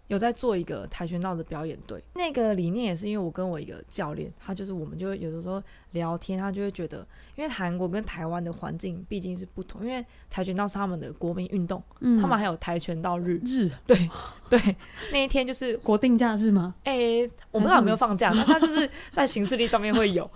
[0.08, 2.02] 有在做一个跆拳道的表演队。
[2.14, 14.08] 那个理念也是因为我跟我一个教练，他就是我们就会有的时候聊天，他就会觉得，因为韩国跟台湾的环境毕竟是不同，因为跆拳道是他们的国民运动，嗯，他们还有跆拳道日，日， 对
[14.48, 14.76] 对，
[15.12, 16.74] 那一天就是国定假日吗？
[16.84, 20.28] 哎、欸，我不知道有没有放假，那 他就是在行事历上面会有。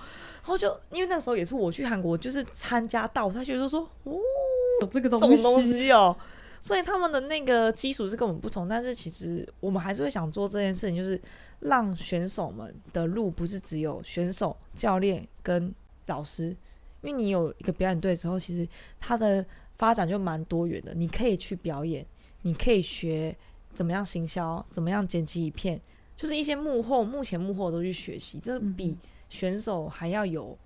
[0.43, 4.17] 然后就因为那时候也是我去韩国，就是参加到，他觉得说，哦。
[4.81, 6.17] 有这个东西，东西哦，
[6.63, 11.21] 所以他们的那个基础是跟我们不同，但是其实我们还是会想做这件事情，就是
[11.61, 15.75] 让选手们的路不是只有选手、教练跟
[16.07, 16.49] 老师，
[17.03, 18.69] 因为你有一个表演队之后，其实
[18.99, 19.45] 它的
[19.77, 20.93] 发展就蛮多元的。
[20.95, 22.05] 你可以去表演，
[22.43, 23.37] 你可以学
[23.73, 25.81] 怎么样行销，怎么样剪辑影片，
[26.15, 28.97] 就是一些幕后、目前幕后都去学习，这比
[29.29, 30.57] 选手还要有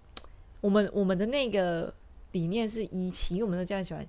[0.60, 1.94] 我们我们的那个。
[2.32, 4.04] 理念是一期，因为我们的教练喜欢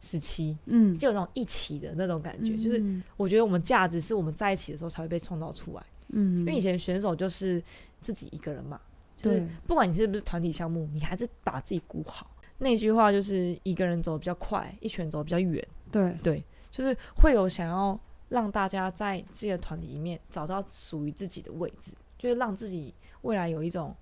[0.00, 7.62] 十七，嗯，就有那种一起的那种感觉，嗯、就是我觉得我们价值是我们在一起的时候才会被创造出来，嗯，因为以前选手就是
[8.00, 8.80] 自己一个人嘛，
[9.16, 12.30] 就是不管你是不是团体项目，你还是把自己顾好。
[12.58, 16.16] 那句话就是一个人走得比较快，一群人走得比较远，对。
[16.22, 23.94] 对，就是会有想要让大家在自己的团体里面找到属于自己的位置，就是让自己未来有一种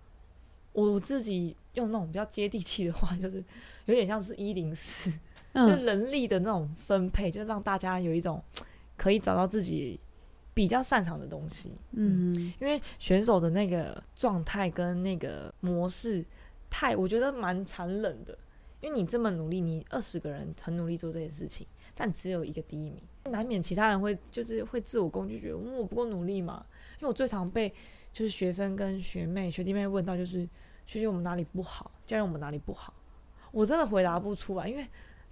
[0.73, 1.57] 我自己。
[1.75, 3.43] 用那种比较接地气的话，就是
[3.87, 5.13] 有点像是一零四，
[5.55, 8.43] 就人力的那种分配，就让大家有一种
[8.97, 9.99] 可以找到自己
[10.53, 11.71] 比较擅长的东西。
[11.93, 16.25] 嗯，嗯，因为选手的那个状态跟那个模式
[16.69, 18.37] 太，我觉得蛮残忍的。
[18.81, 26.67] 因为你这么努力，你二十个人很努力做这件事情，但只有一个第一名，难免其他人会就是会自我攻击，觉得我不够努力嘛。
[26.95, 27.73] 因为我最常被
[28.13, 30.49] 就是学生跟学妹、学弟妹问到就是。
[30.87, 31.91] 学姐我们哪里不好？
[32.07, 32.93] 教练我们哪里不好？
[33.53, 34.87] 我真的回答不出来，因为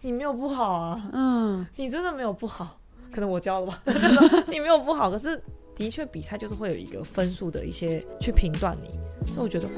[0.04, 1.08] 你没有不好啊。
[1.12, 2.76] 嗯，你真的没有不好，
[3.12, 3.80] 可能我教了吧。
[4.50, 5.40] 你没有不好，可是
[5.76, 8.90] 的确比赛就是会有一个分数的一些去评断你，
[9.28, 9.68] 所以我觉得。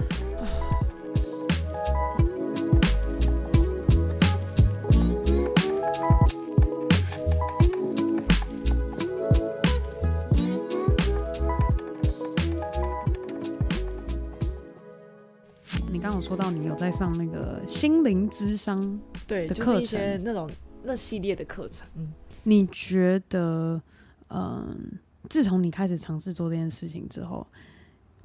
[16.04, 20.50] 刚刚说到你有在上那个心灵智商对的课程，就是、一些那种
[20.82, 21.86] 那系列的课程。
[21.94, 22.12] 嗯，
[22.42, 23.80] 你觉得，
[24.28, 24.98] 嗯，
[25.30, 27.46] 自从你开始尝试做这件事情之后，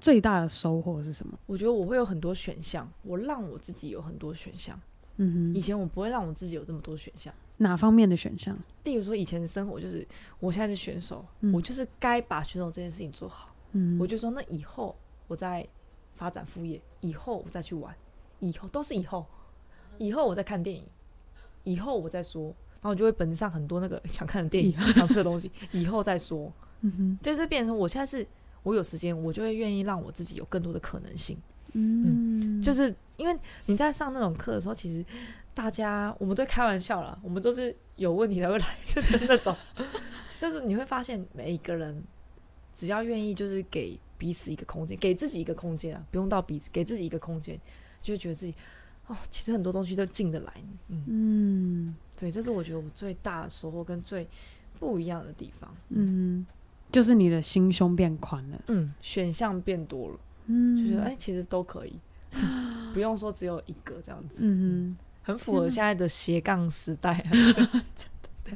[0.01, 1.39] 最大的收获是什么？
[1.45, 4.77] 我觉得我会有很多选项，我让我自己有很多选项。
[5.15, 7.33] 嗯哼，以前我不会让我自己有这么多选项。
[7.55, 8.57] 哪方面的选项？
[8.83, 10.05] 例如说，以前的生活就是，
[10.41, 13.55] 我现在是选手，嗯、我就是该把选手这件事情做好。
[13.71, 14.93] 嗯，我就说，那以后
[15.27, 15.65] 我再。
[16.19, 17.95] 发展副业以后我再去玩，
[18.39, 19.25] 以后都是以后，
[19.97, 20.83] 以后我再看电影，
[21.63, 26.51] 以后我再说，然后我就会本子上很多那个想看的电影、 想吃的东西，以后再说。
[26.81, 28.27] 嗯哼，就是变成我现在是
[28.63, 31.37] 我有时间，我就会愿意让我自己有更多的可能性。
[31.71, 35.05] 嗯，嗯，就是因为你在上那种课的时候，其实
[35.53, 39.55] 大家我们都开玩笑啦，我们都是有问题才会来的那种，
[40.37, 42.03] 就是你会发现每一个人
[42.73, 43.97] 只要愿意，就是给。
[44.19, 47.59] 彼此一个空间，给自己一个空间啊，不用到彼此，给自己一个空间，
[48.01, 48.53] 就会觉得自己
[49.07, 50.53] 哦，其实很多东西都进得来。
[50.89, 54.27] 嗯，嗯对，这是我觉得我最大的收获跟最
[54.77, 55.73] 不一样的地方。
[55.87, 56.45] 嗯，
[56.91, 60.19] 就是你的心胸变宽了，嗯，选项变多了。
[60.47, 61.93] 嗯，就觉得哎、欸，其实都可以，
[62.93, 67.85] 不用说只有一个这样子，嗯，很符合现在的斜杠时代、 啊。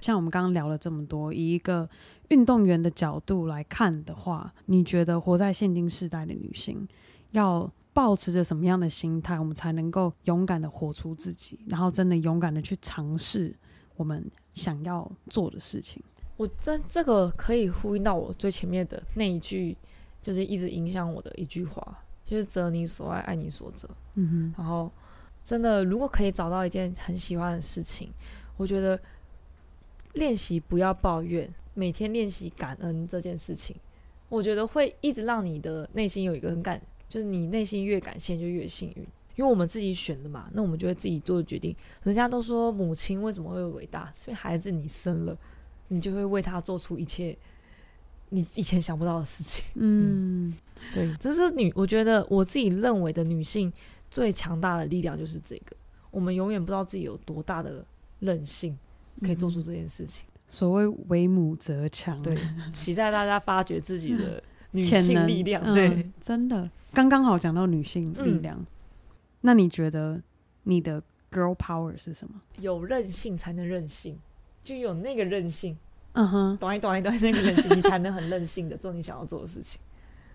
[0.01, 1.87] 像我们刚刚聊了这么多，以一个
[2.29, 6.87] 运动员的角度来看的话，你觉得活在现今世代的女性
[7.31, 13.53] 要保持着什么样的心态，我们才能够勇敢的活出自己，然后真的勇敢的去尝试
[13.95, 16.01] 我们想要做的事情？
[16.37, 19.77] 我这这个可以呼应到我最前面的那一句，
[20.21, 23.87] 就是一直影响我的一句话，就是“择你所爱，爱你所择”。
[24.15, 24.91] 嗯哼，然后
[25.43, 28.09] 真的，如果可以找到一件很喜欢的事情，
[28.57, 28.99] 我觉得。
[30.13, 33.75] 练习不要抱怨，每天练习感恩这件事情，
[34.29, 39.03] 我觉得会一直让你的内心有一个很感，就是你内心越感谢就越幸运，
[39.35, 41.75] 因为我们自己选的嘛，那我们就会自己做决定。
[42.03, 45.37] 人家都说母亲为什么会伟大，所以孩子你生了，
[45.87, 47.37] 你就会为他做出一切
[48.29, 49.63] 你以前想不到的事情。
[49.75, 50.53] 嗯，嗯
[50.93, 53.71] 对，这是女，我觉得我自己认为的女性
[54.11, 55.75] 最强大的力量就是这个，
[56.11, 57.85] 我们永远不知道自己有多大的
[58.19, 58.77] 韧性。
[59.21, 60.25] 可以做出这件事情。
[60.53, 62.37] 嗯、所谓“为母则强”，对，
[62.71, 64.41] 期待大家发掘自己的
[64.71, 65.63] 女性力量。
[65.73, 68.55] 对、嗯，真的，刚刚好讲到女性力量。
[68.59, 68.65] 嗯、
[69.41, 70.21] 那你觉得
[70.63, 71.01] 你的
[71.31, 72.35] girl power 是什么？
[72.59, 74.17] 有韧性才能任性，
[74.61, 75.75] 就有那个韧性。
[76.13, 79.81] 嗯哼，短一短一短那个韧性，你才能很任性的做你想要做的事情。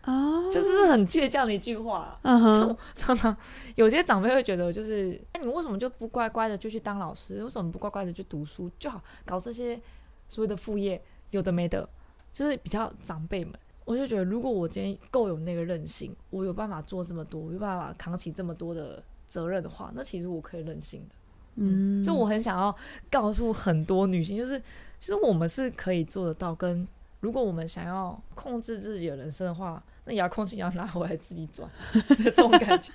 [0.04, 2.18] 哦，就是很倔强的一句话。
[2.22, 3.36] 嗯哼，常常
[3.76, 7.44] 有些长辈会觉得，就是哎，你为什么就不乖乖的就去当老师？
[7.44, 9.00] 为什么不乖乖的去读书就好？
[9.24, 9.80] 搞这些
[10.28, 11.00] 所谓的副业，
[11.30, 11.88] 有的没的，
[12.32, 13.54] 就是比较长辈们。
[13.84, 21.14] 我就觉得，如果我今天够有那个韧性，我有办法做这么多，我有办法扛起这么多的责任的话，那其实我可以任性的。
[21.56, 22.74] 嗯，就我很想要
[23.10, 24.58] 告诉很多女性，就是
[25.00, 26.54] 其实我们是可以做得到。
[26.54, 26.86] 跟
[27.20, 29.82] 如果我们想要控制自己的人生的话。
[30.10, 31.70] 那遥控器要拿回来自己转，
[32.24, 32.90] 这种感觉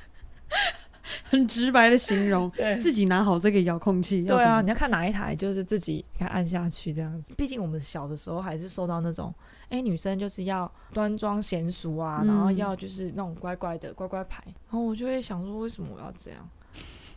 [1.24, 2.50] 很直白的形容。
[2.52, 4.24] 对，自己拿好这个遥控器。
[4.24, 7.34] 对啊，你要看哪一台，就是自己给它按下去这样子。
[7.36, 9.34] 毕竟我们小的时候还是受到那种，
[9.66, 14.44] 哎、欸，女生就是要端庄娴熟啊，嗯、然后要就是那种乖乖的乖乖牌。
[14.46, 16.50] 然后我就会想说，为什么我要这样？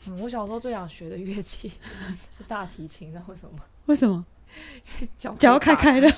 [0.08, 1.72] 嗯，我小时候最想学的乐器
[2.38, 3.58] 是大提琴，知道为什么？
[3.86, 4.24] 为什么？
[5.18, 6.08] 脚脚开开的。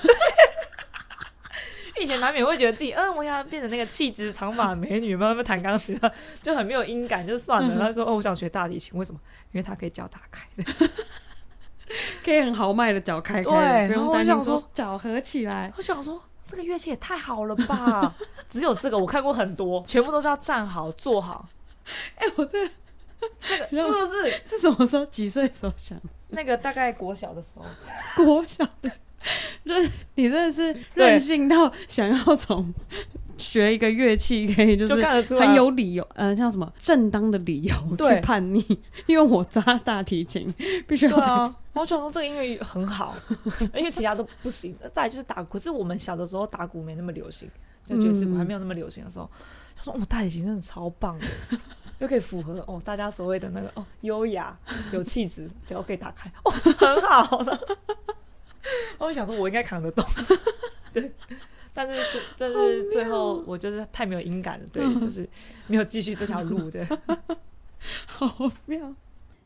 [2.01, 5.99] 以前难免会觉得自己，嗯，我想变成那个气质长发美女，慢慢弹钢琴，
[6.41, 7.79] 就很没有音感，就算了。
[7.79, 9.19] 他说，哦，我想学大提琴，为什么？
[9.51, 10.89] 因为它可以脚打开的，
[12.23, 15.73] 可以很豪迈的脚开 开，对，不用担心说脚合起来。
[15.77, 18.15] 我想说，这个乐器也太好了吧！
[18.49, 21.47] 只有这个，我看过很多，全部都是要站好、坐好。
[22.15, 22.73] 哎、欸，我这个、
[23.41, 24.41] 这个是不是？
[24.45, 25.05] 是什么时候？
[25.07, 25.99] 几岁时候想？
[26.29, 27.65] 那个大概国小的时候，
[28.23, 28.91] 国小的。
[29.63, 32.73] 任你真的是任性到想要从
[33.37, 35.05] 学一个乐器可以就是
[35.37, 38.65] 很有理由，嗯、呃，像什么正当的理由去叛逆，
[39.07, 40.49] 因为我扎大提琴
[40.87, 41.11] 必须要。
[41.11, 43.13] 对啊，我想说这个音乐很好，
[43.75, 44.73] 因为其他都不行。
[44.93, 47.49] 再来就是打鼓，可是我们小的时候打鼓没那么流行，
[47.85, 49.29] 就爵士鼓还没有那么流行的时候，
[49.75, 51.25] 他说我，大提琴真的超棒的，
[51.99, 54.57] 又可以符合哦大家所谓的那个哦优雅
[54.91, 57.39] 有气质，脚可以打开，哦 很好。
[57.39, 57.59] 了。
[58.97, 60.05] 我想说，我应该扛得动，
[60.93, 61.11] 对，
[61.73, 65.27] 但是是，这是最后我就是太没有音感了，对，就是
[65.67, 66.85] 没有继续这条路的，
[68.05, 68.93] 好妙。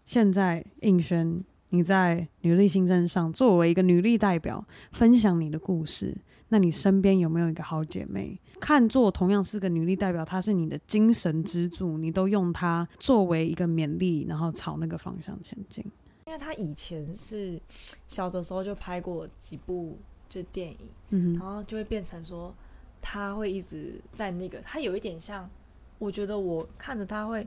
[0.03, 6.17] 现在映轩，你在女力新政上作为一个女力代表，分享你的故事，
[6.49, 15.83] 那你身边有没有一个好姐妹，看作同样是个女力代表，她是你的精神支柱，你都用她作为一个勉励，然后朝那个方向前进？
[16.25, 17.61] 因为她以前是
[18.07, 19.99] 小的时候就拍过几部
[20.29, 20.77] 就电影，
[21.09, 22.55] 嗯、然后就会变成说
[23.01, 25.49] 她会一直在那个，她有一点像，
[25.99, 27.45] 我觉得我看着她会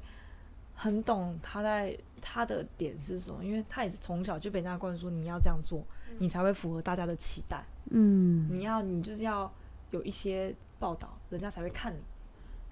[0.75, 5.83] 很懂她在他的点是什么，因为他也是从小就被人家灌输你要这样做，
[6.19, 9.51] 你才会符合大家的期待，嗯，你要你就是要
[9.93, 11.99] 有一些报道，人家才会看你，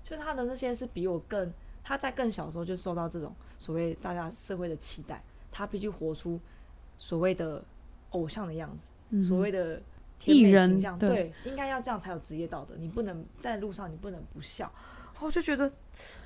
[0.03, 1.53] 就他的那些是比我更，
[1.83, 5.23] 他在更小的时候就受到这种所谓大家社会的期待。
[5.57, 6.41] 他必须活出
[6.99, 7.63] 所谓的
[8.11, 9.81] 偶像的样子，嗯、所谓的
[10.25, 12.75] 艺人形象，对，应该要这样才有职业道德。
[12.77, 14.69] 你不能在路上，你不能不笑。
[15.21, 15.73] 我就觉得，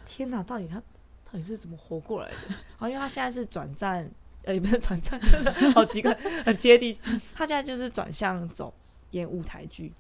[0.07, 2.37] 天哪，到底他到底是怎么活过来的？
[2.79, 4.11] 好，因为他现在是转战，
[4.45, 6.11] 呃，也不是转战，真的好几个
[6.47, 7.01] 很接地气。
[7.35, 8.72] 他现在就是转向走
[9.11, 9.93] 演舞台剧，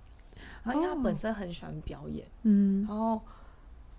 [0.68, 3.20] 然后因为他本身很喜欢表演，嗯，然后。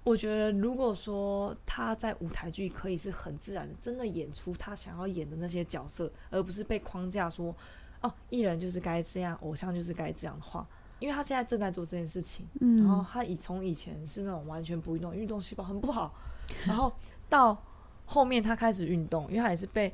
[0.06, 7.54] 我觉得，如果说他在舞台剧可以是很自然的，真的演出他想要演的那些角色，而不是被框架说，
[8.02, 10.66] 哦，艺人就是该这样，偶像就是该这样的话，
[11.00, 16.16] 因为他现在正在做这件事情，嗯，然后他以从以前是那种完全不运动，运动细胞很不好，
[16.66, 16.92] 然后
[17.28, 17.62] 到
[18.06, 19.94] 后面他开始运动，因为他也是被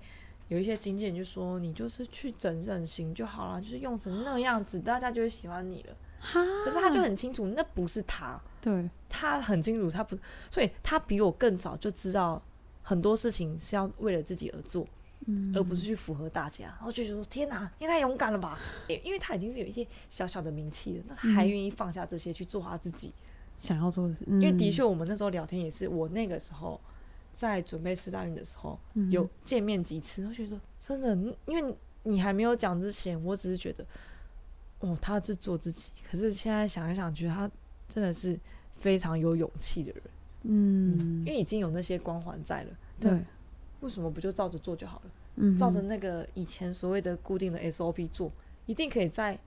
[0.49, 5.95] 有一些经纪人就说，你就是去整整形就好了，就是用成那样子，大家就会喜欢你了。
[6.26, 10.17] 哈，可是他就很清楚，那不是他，对，他很清楚，他不，
[10.49, 12.41] 所以他比我更早就知道
[12.82, 14.88] 很多事情是要为了自己而做。
[15.28, 18.59] 嗯，而不是去符合大家，然后就觉得说天哪，你太勇敢了吧？
[19.03, 23.11] 因为他已经是有一些小小的名气了，那他还愿意放下这些去做他自己。
[23.57, 24.23] 想要做的事。
[24.28, 26.80] 因为的确，我们那时候聊天也是，我那个时候
[27.34, 31.15] 在准备四大运的时候，有见面几次，然后觉得真的，
[31.47, 33.84] 因为你还没有讲之前，我只是觉得
[34.86, 35.91] 哦，他是做自己。
[36.09, 37.49] 可是现在想一想，觉得他
[37.89, 38.39] 真的是
[38.79, 40.01] 非常有勇气的人。
[40.43, 42.69] 嗯，因为已经有那些光环在了。
[42.99, 43.19] 对。
[43.81, 45.11] 为什么不就照着做就好了？
[45.36, 48.31] 嗯，照着那个以前所谓的固定的 SOP 做，
[48.65, 49.38] 一定可以在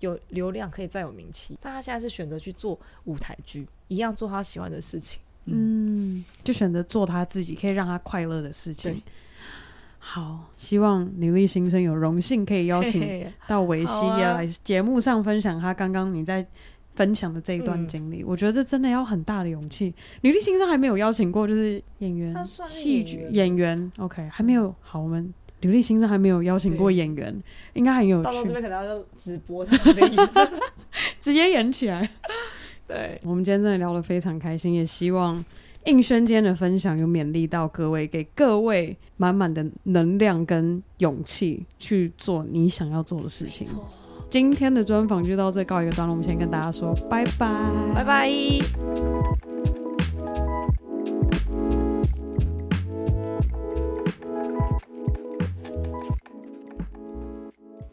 [0.00, 1.56] 有流量，可以再有名气。
[1.60, 5.20] 但他现在是选择去做舞台剧，一样做他喜欢的事情。
[5.46, 9.02] 嗯，就选择做他自己可以让他快乐的事情。
[10.10, 16.46] 好，希望女力新生有荣幸可以邀请到薇希要来节目上分享他刚刚你在。
[16.94, 19.94] 分享的这一段经历，嗯、我觉得这真的要很大的勇气。
[20.22, 22.34] 女力新生还没有邀请过，就是演员、
[22.66, 24.74] 戏剧演员，OK，还没有。
[24.80, 27.40] 好，我们女力新生还没有邀请过演员，
[27.74, 28.24] 应该很有趣。
[28.24, 29.64] 到时候这边可能要直播，
[31.20, 32.10] 直接演起来。
[32.88, 35.36] 对，我们今天真的聊得非常开心，也希望
[35.84, 43.66] 映轩今天的分享有勉励到各位，给各位满满的能量跟勇气去做你想要做的事情。
[44.28, 47.48] 今天的专访就到这告一个段落，我们先跟大家说拜拜，
[47.94, 48.30] 拜拜。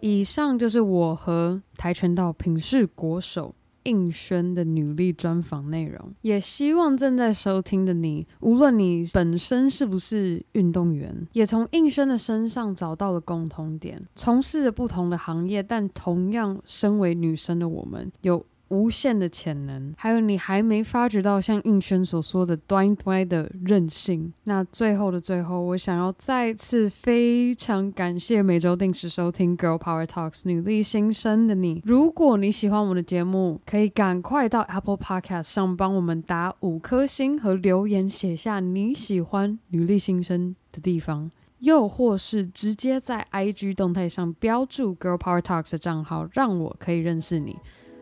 [0.02, 3.56] 以上就是我和跆拳道品势国手。
[3.86, 24.34] 应轩的女力专访内容，也希望正在收听的你，无论你本身是不是运动员，也从应轩的身上找到了共同点，从事着不同的行业，但同样身为女生的我们，有无限的潜能，还有你还没发觉到像应轩所说的端端的韧性。
[24.46, 31.82] 那最后的最后，我想要再次非常感谢每周定时收听《Girl Power Talks》女力新生的你。
[31.86, 47.56] 如果你喜欢我们的节目，可以赶快到 Apple Podcast 上帮我们打五颗星和留言，写下你喜欢女力新生的地方，又或是直接在 IG 动态上标注 Girl Power Talks 的账号，让我可以认识你。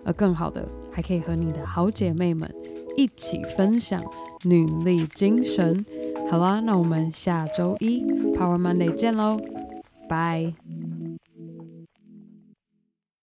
[0.06, 2.49] 而更好的，还可以和你的好姐妹们
[2.95, 4.04] 一起分享
[4.43, 5.86] 女力精神。
[6.30, 8.01] 好啦，那我们下周一
[8.36, 9.39] Power Monday 见喽，
[10.08, 10.54] 拜。